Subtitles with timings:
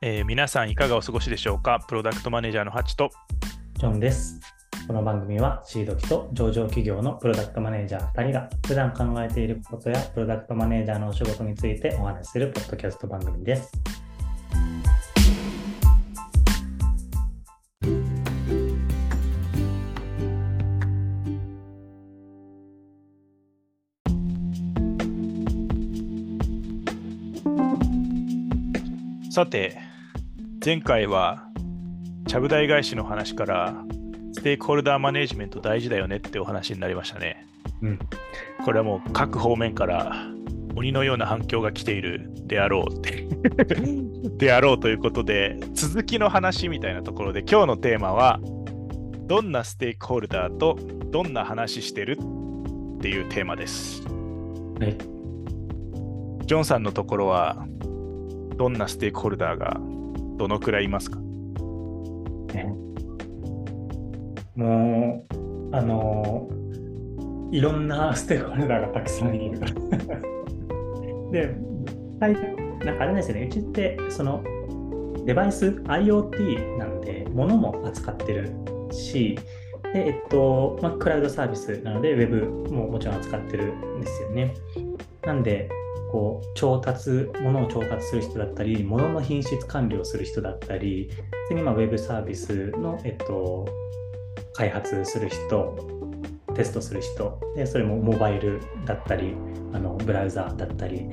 [0.00, 1.80] えー皆さんいかがお過ごしでしょうか？
[1.88, 3.10] プロダクトマネージャーのハチと
[3.78, 4.40] ジョンです。
[4.86, 13.72] この番組はシード機と上場企業のプロダクトマネージャー2人が普段考えていることやプロダクトマネージャーのお仕事についてお話しするポッドキャスト番組です。
[29.30, 29.87] さて
[30.68, 31.48] 前回は
[32.26, 33.74] ちゃぶ台返しの話から
[34.34, 37.46] ステークホルダーマネジメント大事だよねってお話になりましたね
[37.80, 37.98] うん。
[38.66, 40.12] これはもう各方面から
[40.76, 43.26] 鬼のような反響が来ているであろうって
[44.36, 48.38] であろうということで続きの話みたいなところで今日のテーマは
[49.26, 52.18] どんなステークホルダーとどんな話してる
[52.98, 54.98] っていうテーマですはい。
[56.44, 57.66] ジョンさんのところは
[58.58, 59.80] どんなステークホルダーが
[60.38, 61.18] どのくらいいますか？
[62.54, 62.72] ね
[64.56, 65.26] も
[65.72, 66.48] う、あの
[67.52, 69.58] いろんなステークホルダーがたくさんいる。
[71.32, 71.54] で、
[72.20, 72.34] はい、
[72.84, 74.42] なんかあれですよね、うちって、その、
[75.24, 78.50] デバイス、IoT なんで、物も扱ってる
[78.90, 79.38] し、
[79.92, 84.54] で、えっと、まあ、クラウドサービスなので、ウェブももちろん扱ってるんですよね。
[85.22, 85.68] なんで、
[86.10, 91.10] こう、調達、物を調達する人だったり、物の品質管理をする人だったり、
[91.48, 93.66] 次にまあウェブサービスの、えっと、
[94.54, 95.76] 開発する人、
[96.54, 99.34] テストする人、でそれもモバイルだったり、
[99.72, 101.08] あのブラウザーだったり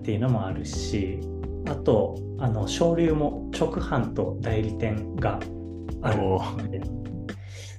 [0.00, 1.20] っていうのもあるし、
[1.68, 5.38] あと、あの省流も直販と代理店が
[6.02, 6.80] あるおので、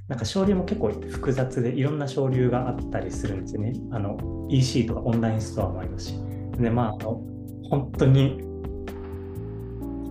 [0.08, 3.74] なんか省流も結構複雑でいろんな省流があったりするんですよね。
[3.92, 4.18] あの
[4.52, 6.14] EC とかオンラインストアもありますし。
[6.60, 7.22] で、まあ、あの
[7.70, 8.42] 本当に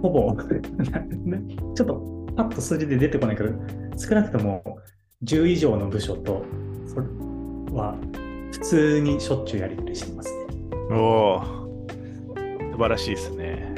[0.02, 0.36] ほぼ
[1.74, 3.50] ちょっとパッと数字で出てこないけど、
[3.96, 4.78] 少なくとも
[5.24, 6.42] 10以上の部署と、
[6.86, 7.06] それ
[7.72, 7.96] は
[8.52, 10.40] 普通にしょっちゅうやり取りしてますね。
[10.90, 11.60] おお
[12.72, 13.74] 素晴らしいですね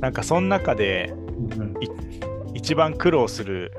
[0.00, 1.14] なんかその中で
[1.58, 1.74] うん
[2.54, 3.72] 一番苦労する、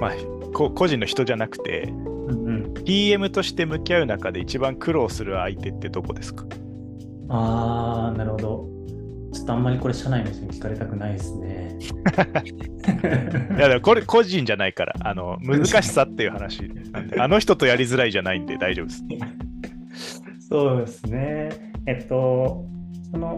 [0.00, 0.10] まあ、
[0.52, 6.44] こ個人の人じゃなくてうんうん、PM として向き合う中で一番苦労する相手ってどこですか？
[7.28, 8.68] あー、なるほど。
[9.32, 11.78] ちょっとあんまりこれ社内の人に聞かれたくないですね。
[13.56, 21.72] いやでもこれ個人じゃないからあの難しさっていう話なんであの人とやりづらいじゃないんで大丈夫です そうですね。
[21.86, 22.64] えっと、
[23.10, 23.36] その、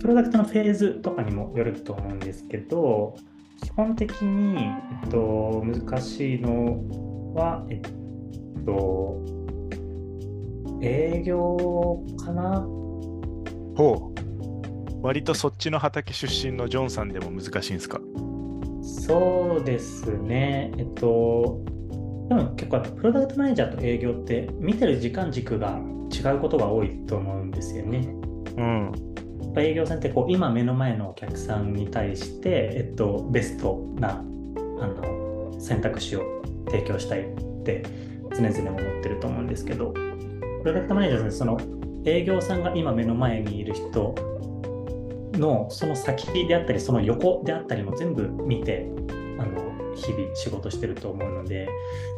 [0.00, 3.14] プロダクトのフェーズとかにもよると思うんですけど、
[3.62, 4.56] 基本的に、
[5.02, 6.82] えっと、難しいの
[7.34, 7.80] は、えっ
[8.64, 9.22] と、
[10.82, 12.60] 営業かな？
[13.76, 14.20] ほう
[15.02, 18.00] 割とそっちの畑出身のジョンさんでも難しいんですか？
[18.82, 20.72] そうですね。
[20.76, 21.62] えっと、
[22.28, 25.78] でも結構プロダクトマネージャーと営業って見てる時間軸が
[26.12, 27.98] 違うことが多いと思うんですよね。
[28.56, 28.92] うん
[29.42, 36.39] やっぱ営業さんってこう今目の前のお客さんに対して、えっと、ベストなあの選択肢を
[36.70, 37.82] 提供したいって
[38.32, 41.60] 常々思ってると思うんですけどプロダクトマネージャーさんその
[42.04, 44.14] 営業さんが今目の前にいる人
[45.32, 48.86] のその先であったりその横であったりも全部見て
[49.38, 51.68] あの日々仕事してると思うので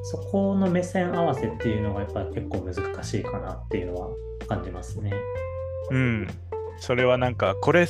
[0.02, 4.08] そこの目線合わせっていうのがやっぱ結構難しいかなっていうのは
[4.48, 5.12] 感じますね。
[5.90, 6.28] うん
[6.82, 7.86] それはなんかこれ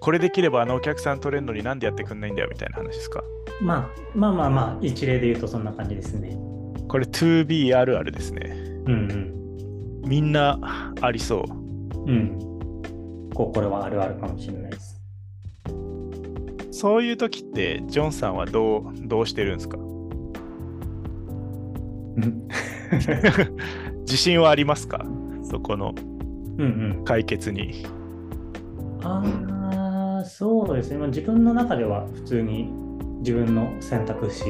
[0.00, 3.24] これできればあのお客さん取れるのになんでやってくんないんだよみたいな話ですか？
[3.60, 6.38] まあまあまあまあ一例で言うとそんな感じですね。
[6.86, 8.56] これ 2B あるあるですね
[8.86, 9.34] うん
[10.06, 10.58] みんな
[11.02, 12.08] ありそううん。
[12.08, 13.30] うん。
[13.34, 15.00] こうこれはあるあるかもしれないです。
[16.70, 19.76] そういう時ってジョンさんはどうどうしてるんですか？
[19.78, 19.80] う
[22.20, 22.48] ん
[24.06, 25.04] 自信はありますか？
[25.42, 25.92] そこの
[26.58, 27.02] うん。
[27.04, 27.84] 解決に。
[29.02, 30.98] ああ、そうですね。
[30.98, 32.70] まあ、自分の中では普通に
[33.20, 34.44] 自分の選択肢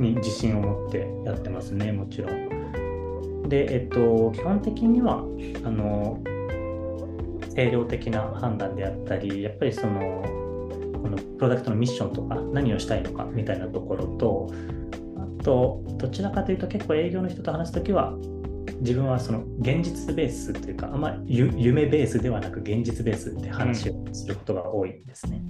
[0.00, 3.48] に自信を持ってやってますね、もちろん。
[3.48, 5.24] で、えっと、基本的には、
[5.64, 6.20] あの、
[7.54, 10.22] 定量的な判断であったり、やっぱりその、
[11.02, 14.50] このプロダクトのミッションとか何をしたいのかみたいなところと、
[15.40, 18.14] あと、どちらかというと結構営業の人と話すときは、
[18.80, 25.42] 自分はその現実ベースというか、あんまゆ夢ベースではなく現実ベースって話をすることが多いですね。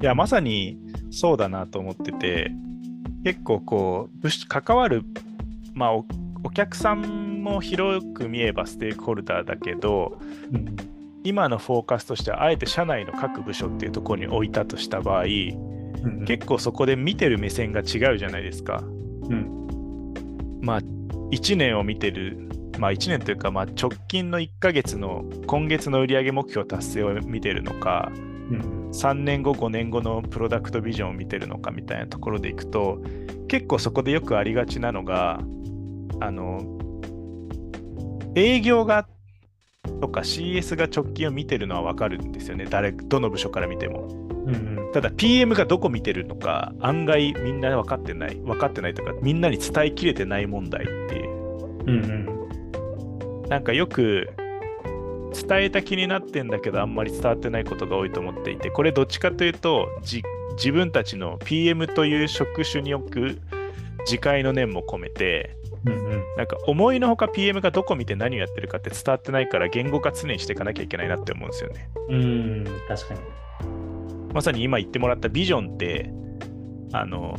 [0.00, 0.78] いやまさに
[1.10, 2.50] そうだなと思ってて
[3.22, 5.04] 結構こう関わる、
[5.74, 6.04] まあ、お
[6.42, 10.18] お客さんも広く見えばステークホルダーだけど
[10.52, 10.76] うん
[11.24, 18.82] 今のフォーカスとしてはあえて社内の各部署っていうところに置いたとした場合、うんうん結構そこで見てる目線が違うじゃないですか。
[18.82, 20.80] うんまあ
[21.32, 22.48] 1年を見てる、
[22.78, 28.12] まあ1年というかまあ直近の1ヶ月の今月の売上目標達成を見てるのか、
[28.50, 28.82] うん。
[28.90, 32.98] 3年後5年後のプロダクトビジョンを見てるのかみたいなところでいくと
[33.48, 35.40] 結構そこでよくありがちなのが
[36.20, 36.60] あの
[38.34, 39.08] 営業が
[40.00, 42.66] とか CS が直近を見てるのは分かるんですよね。
[42.68, 44.08] 誰どの部署から見ても。
[44.46, 51.30] うんうんただ PM がどこ見てるのか案外みんな分かってない分かってないとかみんなに伝えきれてない問題っていう。
[51.82, 53.48] うんうん。
[53.48, 54.30] なんかよく
[55.32, 60.22] 伝えた気になってんだけどあんまり伝わってないことが多いと思っていてこれどっちかというとじ
[60.56, 63.40] 自分たちの PM という職種に置く
[64.04, 66.22] 自戒の念も込めてうんうん。
[66.36, 71.88] なんか思いのほか PM がどこ見て何をやってるかって伝わってないから言語化常にしていかなきゃいけないなって思うんですよね。
[72.08, 73.20] うん確かに
[74.32, 76.12] まさに今言ってもらったビジョンって
[76.92, 77.36] あの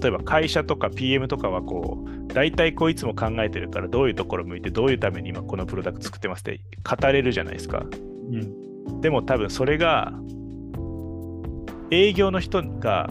[0.00, 7.84] 例えば会社とか PM とかはこう大体こういつも考えてるからどういうところ向いてどういうために今このプロダクト作ってますって語れるじゃないですか。
[8.30, 10.12] うんでも多分それが
[11.90, 13.10] 営業の人が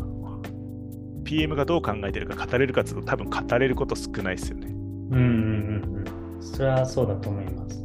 [1.25, 4.67] PM がどう考えてるか語れるかっていうと多分語れること少ないですよね。
[4.67, 7.83] うんうんうんうんそれはそうだと思います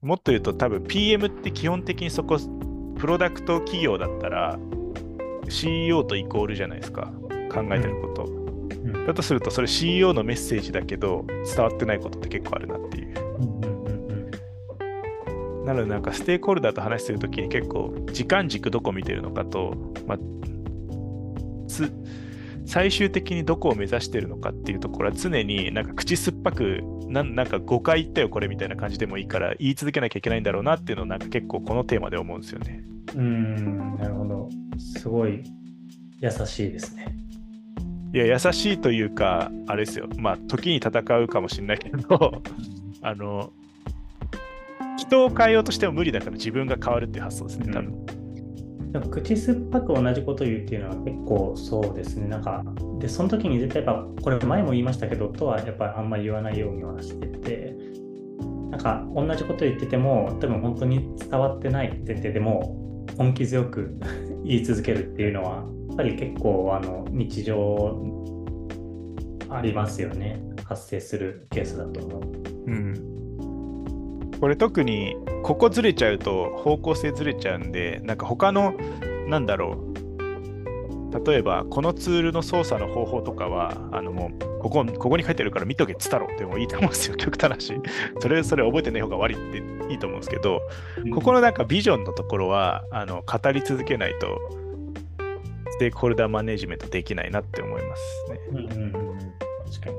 [0.00, 2.38] もっと言うと多分 PM って基本的にそこ
[3.04, 4.58] プロダクト企業だったら
[5.50, 7.12] CEO とイコールじゃないですか
[7.52, 8.24] 考えてること。
[8.24, 13.14] うんだとするとそれ CEO のメッセージだけど伝わってないことって結構あるなっていう。
[15.66, 19.74] なのでなんかステークホルダーと話するときに結構時間軸どこ見てるのかと、
[20.06, 20.18] まあ、
[21.68, 21.92] つ
[22.64, 32.93] 最終的にどこを目指してるのかっていうところは常になんか口酸っぱくなんなんか5回言ったよこれみたいな感じでもいいから言い続けなきゃいけないんだろうなっていうのをなんか結構このテーマで思うんですよね。
[33.14, 34.48] うーん、なるほど。
[34.78, 35.42] すごい
[36.20, 37.16] 優しいですね。
[38.12, 42.42] いや優しいというかあれですよまあ時に戦うかもしれないけど
[43.02, 43.50] あの
[44.96, 48.24] 人を変えようとしても無理だから自分が変わるっていう発想ですね多分。
[48.92, 52.28] なんか口酸っぱく同じこと言うっていうのは結構そうですね。
[52.28, 52.62] なんか、
[53.00, 57.74] で、その時に絶対やっぱ、これ前も言いましたけど、とはやっぱりあんまり言わないようにはしてて、
[58.70, 62.83] なんか同じこと言ってても、多分本当に伝わってないって言ってても、
[63.18, 63.98] 根気強く
[64.44, 65.56] 言い続けるっていうのは、
[65.88, 68.02] やっぱり結構あの日常
[69.48, 70.40] ありますよね。
[70.64, 72.22] 発生するケースだと思う。
[72.66, 78.74] うん、これ特にここずれちゃうと方向性ずれちゃうんでなんか他の
[79.28, 79.94] なんだろう
[81.24, 86.24] 例えばこのツールの操作の方法とかはあのもうここここに書いてるから見とけっつったろ。
[86.34, 87.16] ってもいいと思うんですよ。
[87.18, 87.72] 極端なし
[88.20, 89.52] それそれ覚えてない方が悪いっ
[89.86, 90.62] ていいと思うんですけど
[91.14, 94.38] ここのなんかビジョンのところはあの語り続けないと
[95.70, 98.40] ステークホルダーマネジメントできないなって思いますね。
[98.50, 99.96] うんうんうんうん、確かに。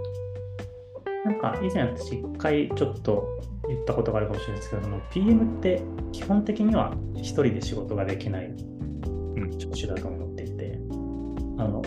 [1.25, 3.27] なんか以前私一回ちょっと
[3.67, 5.81] 言ったことがあるかもしれないですけど、その PM って
[6.12, 9.59] 基本的には一人で仕事ができないん。
[9.59, 10.14] 職種だと思っていて、
[11.57, 11.81] あの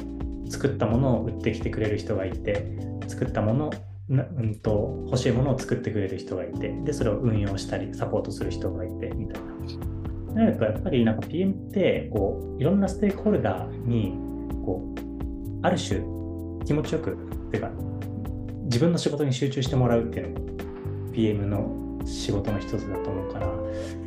[0.49, 2.65] 作ったものを売ってきてくれる人がいて、
[3.07, 3.71] 作ったもの
[4.09, 9.99] なうんと欲しいものを作ってくれる人がいて、でそれを運用したりサポートする人がいてみたいな。
[10.35, 14.13] なるとやっぱりなんか PM ってこういろんなステークホルダーに
[14.65, 16.01] こうある種
[16.65, 17.71] 気持ちよくっていうか
[18.65, 23.47] 自分の仕事に集中してもらうっていうのも PM の仕事の一つだと思うから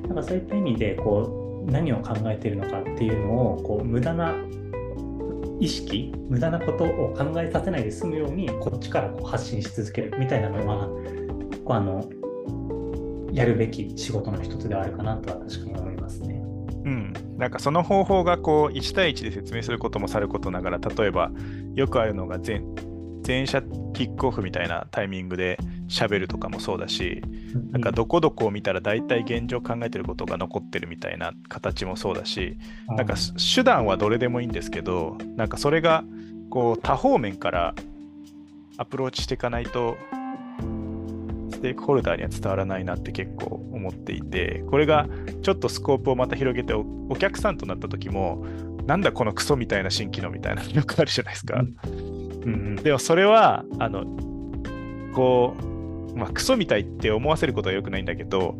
[0.08, 4.36] なんかそういった意味でこう何を考えているのかっていうのをこう無駄な
[5.62, 10.90] 意識無駄なことを考えさせないで済むようにこっちからこう発信し続けるみたいなのは
[11.68, 12.10] あの
[13.32, 16.42] やるべき仕事の一つではあるかなとは確かに思いますね。
[16.84, 21.32] うん、なんかその方法がこう1対1で説明することもさることながら例えば
[21.76, 22.64] よくあるのが前
[23.26, 23.62] 前者
[24.02, 27.22] キックオフみたいなタイミングで喋るとかもそうだし
[27.72, 33.14] なんかどこどこを見たら大体現状考えてることが残ってるみたいな形もそうだしなんか
[33.56, 36.04] 手段はどれでもいいんですけどなんかそれが
[36.50, 37.76] こう多方面から
[38.78, 39.96] アプローチしていかないと
[41.52, 45.08] ステークホルダーには伝わらないなって結構思っていてこれが
[45.44, 48.44] ちょっとスコープをまた広げておお客さんとなった時も
[48.88, 51.60] なんだこのクソみたいな新機能みたいなのよくあるじゃないですか。
[51.60, 54.06] うんうんでもそれはあの
[55.14, 58.58] こう、まあ、クソみたいって思わせることは良くないんだけど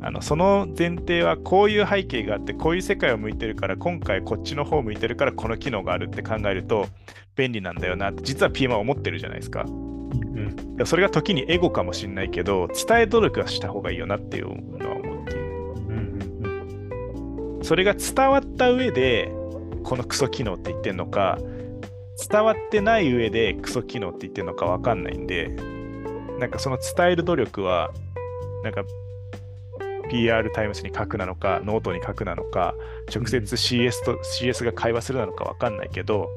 [0.00, 6.88] あのその前提はこういう背景があってこういう世界を向いてるから今回こっちの方向いてるからこの機能があるって考えると
[7.36, 9.64] 便利なんだよなって実は PM は思ってるじゃないですか。
[9.66, 14.46] うんそれが時にエゴかもしれないけど伝え努力はした方がいいよなっていう
[14.78, 15.44] のは思うっていう。
[15.44, 19.32] うんうんうんそれが伝わった上で、
[19.84, 21.38] このクソ機能って言ってんのか、
[22.30, 25.48] 伝わってない上でクソ機能って言ってるのか分かんないんで、
[26.38, 27.92] なんかその伝える努力は、
[28.62, 28.84] なんか
[30.10, 32.74] PR タイムスに書くなのか、ノートに書くなのか、
[33.14, 36.28] 直接 CS と CS が会話するなのか分かんないけど、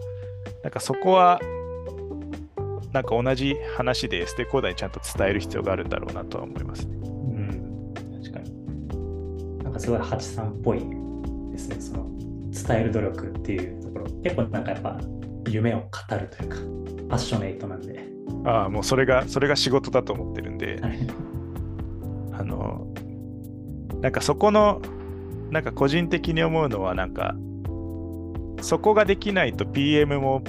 [0.64, 1.40] なんかそこは、
[2.94, 6.96] なんか同じ話でステークホルダーにちゃんと伝える必要があるんだろうなとは思いますね。
[6.96, 7.94] うん、
[8.24, 9.64] 確かに。
[9.64, 10.80] なんかすごいハチさんっぽい
[11.52, 12.10] ですね、その
[12.52, 14.06] 伝える努力っていうところ。
[14.24, 15.00] 結構なんかやっぱ
[15.48, 15.86] 夢を語
[16.16, 16.58] るというか、
[17.10, 18.06] パッショネイトなんで。
[18.46, 21.08] ああ、もうそれが、それが仕事だと思ってるんで、はい
[22.34, 22.88] あの、
[24.02, 24.82] なんかそこの、
[25.50, 27.36] なんか個人的に思うのは、なんか、
[28.62, 30.44] そこができないと PM も、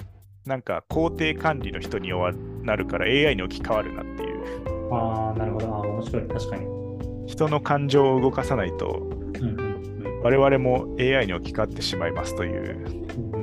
[0.45, 4.95] なんか工程管理の人に弱なるから AI に置き換わるなっていう。
[4.95, 5.75] ああ、なるほど。
[5.75, 6.23] ああ、面白い。
[6.28, 6.67] 確かに。
[7.26, 9.07] 人の感情を動かさないと、
[9.40, 9.78] うんうんうん
[10.21, 12.85] 我々も AI に置き換わってしまいますという
[13.33, 13.38] うん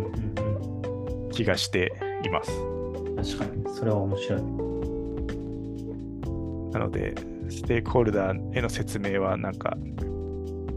[1.36, 1.94] 気がして
[2.26, 2.52] います。
[2.52, 2.76] うん
[3.16, 3.64] 確かに。
[3.74, 4.42] それは面白い。
[6.74, 7.16] なので、
[7.50, 9.78] ステークホルダーへの説明は、なんか、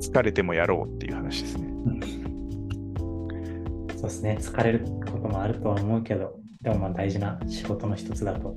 [0.00, 1.68] 疲れてもやろうっていう話ですね。
[3.96, 4.38] そうですね。
[4.40, 8.56] 疲れることもあるとは思うけど、でもまあ大事な仕事の一つだと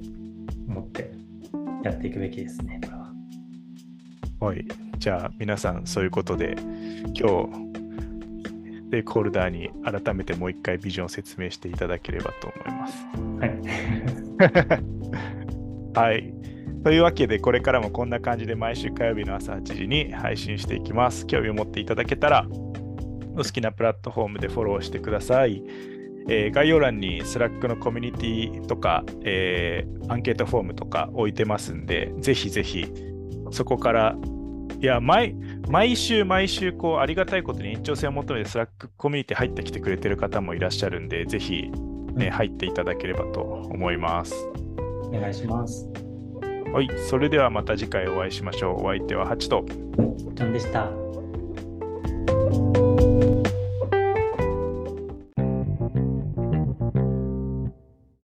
[0.68, 1.12] 思って
[1.84, 3.12] やっていくべきですね、これは。
[4.52, 4.66] はい。
[5.00, 6.56] じゃあ、皆さん、そういうことで、
[7.16, 7.71] 今日、
[8.92, 13.08] ステールダーに改めてもう一回ビジョンを説明していただければと思います。
[15.96, 16.12] はい。
[16.12, 16.34] はい。
[16.84, 21.26] というわけで、これからもこんな感じで毎週火曜日の朝8時に配信していきます。
[21.26, 25.64] 興味を持っていただけたら、お好きなプラットフォームでフォローしてください。
[26.28, 32.92] えー概要欄に Slack のコミュニティとか、えーアンケートフォームとか置いてますんで、ぜひぜひ
[33.52, 34.18] そこから、
[34.82, 35.36] いや、毎
[35.70, 41.70] 毎週毎週こうありがたいことに延長線を求めて Slack コミュニティ入ってきてくれてる方もいらっしゃるんで、ぜひ、
[42.16, 44.34] ね、入っていただければと思います。
[45.04, 45.88] お願いします。
[46.74, 48.86] はい、それではまた次回お会いしましょう。
[48.86, 49.64] お相手はハチと。
[50.36, 50.90] ちゃんでした。